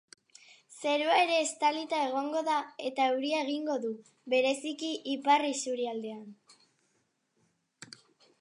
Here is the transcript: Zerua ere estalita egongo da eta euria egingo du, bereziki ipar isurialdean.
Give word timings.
Zerua 0.77 1.17
ere 1.25 1.35
estalita 1.41 1.99
egongo 2.05 2.41
da 2.47 2.55
eta 2.91 3.05
euria 3.11 3.43
egingo 3.47 3.77
du, 3.85 3.93
bereziki 4.35 4.91
ipar 5.15 5.49
isurialdean. 5.53 6.29